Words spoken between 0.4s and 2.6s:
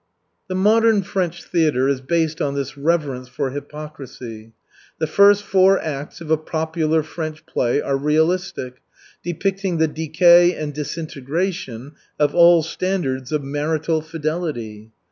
The modern French theatre is based on